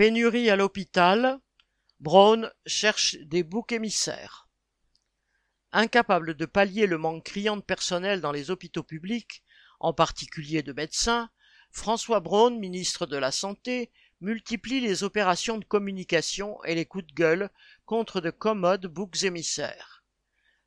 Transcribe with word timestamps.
Pénurie 0.00 0.48
à 0.48 0.56
l'hôpital, 0.56 1.40
Braun 1.98 2.50
cherche 2.64 3.18
des 3.18 3.42
boucs 3.42 3.72
émissaires. 3.72 4.48
Incapable 5.72 6.36
de 6.36 6.46
pallier 6.46 6.86
le 6.86 6.96
manque 6.96 7.24
criant 7.24 7.58
de 7.58 7.62
personnel 7.62 8.22
dans 8.22 8.32
les 8.32 8.50
hôpitaux 8.50 8.82
publics, 8.82 9.44
en 9.78 9.92
particulier 9.92 10.62
de 10.62 10.72
médecins, 10.72 11.28
François 11.70 12.20
Braun, 12.20 12.58
ministre 12.58 13.04
de 13.04 13.18
la 13.18 13.30
Santé, 13.30 13.92
multiplie 14.22 14.80
les 14.80 15.04
opérations 15.04 15.58
de 15.58 15.66
communication 15.66 16.64
et 16.64 16.74
les 16.74 16.86
coups 16.86 17.06
de 17.06 17.12
gueule 17.12 17.50
contre 17.84 18.22
de 18.22 18.30
commodes 18.30 18.86
boucs 18.86 19.24
émissaires. 19.24 20.02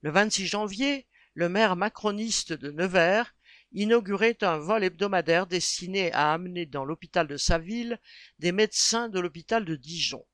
Le 0.00 0.10
26 0.10 0.48
janvier, 0.48 1.06
le 1.34 1.48
maire 1.48 1.76
macroniste 1.76 2.52
de 2.52 2.72
Nevers 2.72 3.32
inaugurait 3.72 4.38
un 4.42 4.58
vol 4.58 4.84
hebdomadaire 4.84 5.46
destiné 5.46 6.12
à 6.12 6.32
amener 6.32 6.66
dans 6.66 6.84
l'hôpital 6.84 7.26
de 7.26 7.36
sa 7.36 7.58
ville 7.58 8.00
des 8.38 8.52
médecins 8.52 9.08
de 9.08 9.20
l'hôpital 9.20 9.64
de 9.64 9.76
Dijon. 9.76 10.26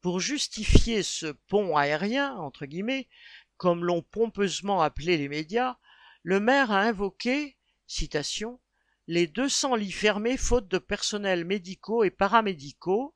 Pour 0.00 0.20
justifier 0.20 1.02
ce 1.02 1.26
pont 1.26 1.76
aérien, 1.76 2.34
entre 2.36 2.66
guillemets, 2.66 3.08
comme 3.56 3.84
l'ont 3.84 4.02
pompeusement 4.02 4.82
appelé 4.82 5.16
les 5.16 5.28
médias, 5.28 5.76
le 6.22 6.40
maire 6.40 6.70
a 6.70 6.80
invoqué, 6.82 7.56
citation, 7.86 8.60
les 9.06 9.26
200 9.26 9.76
lits 9.76 9.92
fermés 9.92 10.36
faute 10.36 10.68
de 10.68 10.78
personnels 10.78 11.44
médicaux 11.44 12.04
et 12.04 12.10
paramédicaux 12.10 13.14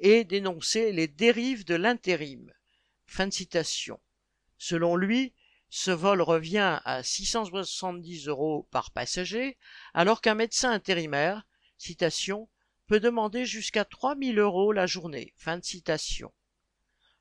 et 0.00 0.24
dénoncé 0.24 0.92
les 0.92 1.08
dérives 1.08 1.64
de 1.64 1.74
l'intérim. 1.74 2.52
Fin 3.06 3.26
de 3.26 3.32
citation. 3.32 4.00
Selon 4.58 4.96
lui, 4.96 5.32
ce 5.70 5.92
vol 5.92 6.20
revient 6.20 6.80
à 6.84 7.02
670 7.02 8.26
euros 8.26 8.68
par 8.72 8.90
passager, 8.90 9.56
alors 9.94 10.20
qu'un 10.20 10.34
médecin 10.34 10.72
intérimaire, 10.72 11.46
citation, 11.78 12.48
peut 12.86 13.00
demander 13.00 13.46
jusqu'à 13.46 13.84
3000 13.84 14.40
euros 14.40 14.72
la 14.72 14.86
journée. 14.86 15.32
Fin 15.36 15.58
de 15.58 15.64
citation. 15.64 16.32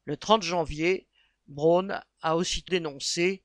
Le 0.06 0.18
30 0.18 0.42
janvier, 0.42 1.08
Braun 1.48 2.02
a 2.22 2.36
aussi 2.36 2.64
dénoncé 2.68 3.44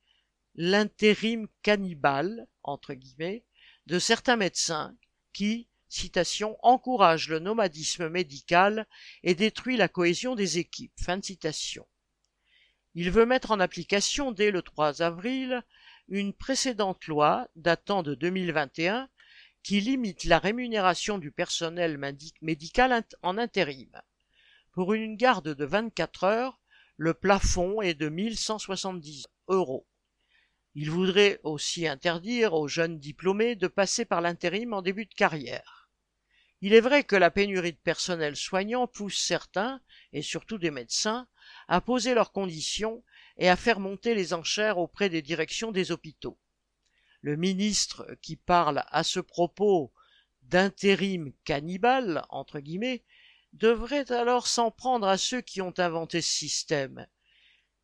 l'intérim 0.55 1.48
cannibale, 1.62 2.46
entre 2.62 2.94
guillemets, 2.94 3.44
de 3.86 3.98
certains 3.98 4.36
médecins 4.36 4.96
qui, 5.34 5.68
citation, 5.89 6.56
encouragent 6.62 7.28
le 7.28 7.41
nomadisme 7.41 8.08
médical 8.08 8.86
et 9.22 9.34
détruit 9.34 9.77
la 9.77 9.89
cohésion 9.89 10.34
des 10.34 10.56
équipes. 10.56 10.92
Fin 10.98 11.18
de 11.18 11.24
citation. 11.24 11.86
Il 12.97 13.11
veut 13.11 13.27
mettre 13.27 13.50
en 13.50 13.59
application 13.59 14.31
dès 14.31 14.53
le 14.53 14.62
3 14.62 15.03
avril 15.03 15.62
une 16.09 16.33
précédente 16.33 17.06
loi 17.06 17.48
datant 17.56 18.03
de 18.03 18.14
2021 18.14 19.09
qui 19.64 19.81
limite 19.81 20.25
la 20.25 20.39
rémunération 20.39 21.19
du 21.19 21.33
personnel 21.33 21.98
médical 22.41 23.05
en 23.23 23.39
intérim. 23.39 23.91
Pour 24.73 24.92
une 24.95 25.17
garde 25.17 25.55
de 25.55 25.64
24 25.64 26.25
heures, 26.25 26.61
le 26.97 27.14
plafond 27.14 27.83
est 27.83 27.95
de 27.95 28.09
1170 28.09 29.27
euros. 29.48 29.89
Il 30.77 30.91
voudrait 30.91 31.41
aussi 31.42 31.89
interdire 31.89 32.55
aux 32.55 32.69
jeunes 32.69 32.98
diplômés 32.98 33.56
de 33.56 33.67
passer 33.67 34.05
par 34.05 34.20
l'intérim 34.20 34.73
en 34.73 34.83
début 34.83 35.06
de 35.06 35.14
carrière. 35.14 35.83
Il 36.67 36.73
est 36.73 36.81
vrai 36.81 37.05
que 37.05 37.15
la 37.15 37.31
pénurie 37.31 37.75
de 37.75 37.77
personnel 37.77 38.37
soignant 38.37 38.87
pousse 38.87 39.19
certains, 39.19 39.83
et 40.15 40.23
surtout 40.23 40.57
des 40.57 40.70
médecins, 40.70 41.29
à 41.69 41.83
poser 41.83 42.15
leurs 42.15 42.33
conditions 42.33 43.05
et 43.37 43.51
à 43.51 43.57
faire 43.57 43.81
monter 43.81 44.15
les 44.15 44.33
enchères 44.33 44.79
auprès 44.79 45.11
des 45.11 45.20
directions 45.20 45.73
des 45.73 45.92
hôpitaux. 45.92 46.39
Le 47.20 47.37
ministre 47.37 48.17
qui 48.23 48.37
parle 48.37 48.83
à 48.87 49.05
ce 49.05 49.20
propos 49.20 49.92
d'intérim 50.41 51.35
cannibale, 51.45 52.25
entre 52.31 52.61
guillemets, 52.61 53.05
devrait 53.53 54.11
alors 54.11 54.47
s'en 54.47 54.70
prendre 54.70 55.07
à 55.07 55.19
ceux 55.19 55.42
qui 55.42 55.61
ont 55.61 55.75
inventé 55.77 56.23
ce 56.23 56.33
système. 56.33 57.07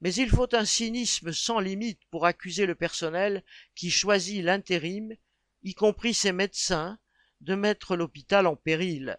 Mais 0.00 0.14
il 0.14 0.30
faut 0.30 0.54
un 0.54 0.64
cynisme 0.64 1.34
sans 1.34 1.60
limite 1.60 2.00
pour 2.10 2.24
accuser 2.24 2.64
le 2.64 2.74
personnel 2.74 3.44
qui 3.74 3.90
choisit 3.90 4.42
l'intérim, 4.42 5.14
y 5.64 5.74
compris 5.74 6.14
ses 6.14 6.32
médecins, 6.32 6.98
de 7.40 7.54
mettre 7.54 7.96
l'hôpital 7.96 8.46
en 8.46 8.56
péril. 8.56 9.18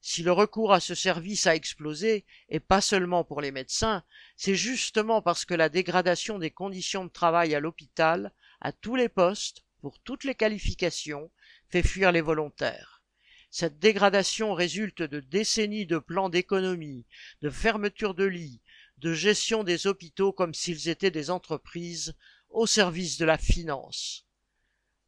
Si 0.00 0.22
le 0.22 0.32
recours 0.32 0.72
à 0.72 0.80
ce 0.80 0.94
service 0.94 1.46
a 1.46 1.54
explosé, 1.54 2.24
et 2.48 2.60
pas 2.60 2.80
seulement 2.80 3.24
pour 3.24 3.40
les 3.40 3.50
médecins, 3.50 4.04
c'est 4.36 4.54
justement 4.54 5.22
parce 5.22 5.44
que 5.44 5.54
la 5.54 5.68
dégradation 5.68 6.38
des 6.38 6.50
conditions 6.50 7.04
de 7.04 7.10
travail 7.10 7.54
à 7.54 7.60
l'hôpital, 7.60 8.32
à 8.60 8.72
tous 8.72 8.96
les 8.96 9.08
postes, 9.08 9.64
pour 9.80 9.98
toutes 9.98 10.24
les 10.24 10.34
qualifications, 10.34 11.30
fait 11.68 11.82
fuir 11.82 12.12
les 12.12 12.20
volontaires. 12.20 13.02
Cette 13.50 13.78
dégradation 13.78 14.54
résulte 14.54 15.02
de 15.02 15.20
décennies 15.20 15.86
de 15.86 15.98
plans 15.98 16.28
d'économie, 16.28 17.06
de 17.42 17.50
fermeture 17.50 18.14
de 18.14 18.24
lits, 18.24 18.60
de 18.98 19.12
gestion 19.12 19.64
des 19.64 19.86
hôpitaux 19.86 20.32
comme 20.32 20.54
s'ils 20.54 20.88
étaient 20.88 21.10
des 21.10 21.30
entreprises 21.30 22.14
au 22.50 22.66
service 22.66 23.16
de 23.18 23.24
la 23.24 23.38
finance. 23.38 24.26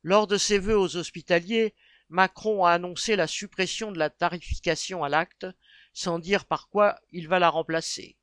Lors 0.03 0.27
de 0.27 0.39
ses 0.39 0.59
vœux 0.59 0.79
aux 0.79 0.97
hospitaliers, 0.97 1.75
Macron 2.11 2.65
a 2.65 2.73
annoncé 2.73 3.15
la 3.15 3.29
suppression 3.29 3.93
de 3.93 3.99
la 3.99 4.11
tarification 4.11 5.05
à 5.05 5.09
l'acte, 5.09 5.47
sans 5.93 6.19
dire 6.19 6.45
par 6.45 6.69
quoi 6.69 6.99
il 7.13 7.29
va 7.29 7.39
la 7.39 7.49
remplacer. 7.49 8.17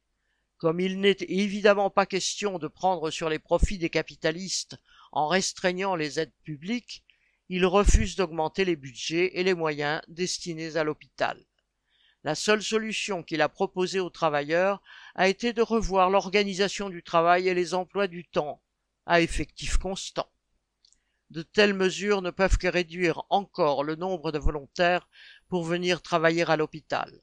Comme 0.57 0.81
il 0.81 0.99
n'est 0.99 1.17
évidemment 1.21 1.89
pas 1.89 2.05
question 2.05 2.59
de 2.59 2.67
prendre 2.67 3.11
sur 3.11 3.29
les 3.29 3.39
profits 3.39 3.77
des 3.77 3.89
capitalistes 3.89 4.77
en 5.13 5.29
restreignant 5.29 5.95
les 5.95 6.19
aides 6.19 6.33
publiques, 6.43 7.05
il 7.47 7.65
refuse 7.65 8.17
d'augmenter 8.17 8.65
les 8.65 8.75
budgets 8.75 9.39
et 9.39 9.43
les 9.43 9.53
moyens 9.53 10.01
destinés 10.09 10.75
à 10.75 10.83
l'hôpital. 10.83 11.41
La 12.25 12.35
seule 12.35 12.61
solution 12.61 13.23
qu'il 13.23 13.41
a 13.41 13.47
proposée 13.47 14.01
aux 14.01 14.09
travailleurs 14.09 14.81
a 15.15 15.29
été 15.29 15.53
de 15.53 15.61
revoir 15.61 16.09
l'organisation 16.09 16.89
du 16.89 17.03
travail 17.03 17.47
et 17.47 17.53
les 17.53 17.73
emplois 17.73 18.07
du 18.07 18.25
temps 18.25 18.61
à 19.05 19.21
effectif 19.21 19.77
constant. 19.77 20.29
De 21.29 21.41
telles 21.41 21.73
mesures 21.73 22.21
ne 22.21 22.31
peuvent 22.31 22.57
que 22.57 22.67
réduire 22.67 23.23
encore 23.29 23.83
le 23.83 23.95
nombre 23.95 24.31
de 24.31 24.39
volontaires 24.39 25.09
pour 25.49 25.63
venir 25.63 26.01
travailler 26.01 26.49
à 26.49 26.55
l'hôpital. 26.55 27.19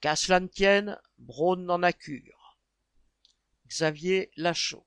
Qu'à 0.00 0.16
cela 0.16 0.40
ne 0.40 0.48
tienne, 0.48 1.00
Braun 1.18 1.64
n'en 1.64 1.82
a 1.82 1.92
cure. 1.92 2.58
Xavier 3.68 4.30
Lachaud 4.36 4.86